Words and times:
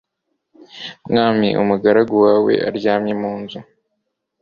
Mwami 1.09 1.49
umugaragu 1.61 2.13
wanjye 2.23 2.55
aryamye 2.67 3.13
mu 3.21 3.31
nzu 3.41 3.59